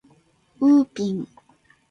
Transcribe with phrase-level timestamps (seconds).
[0.61, 1.27] ウーピン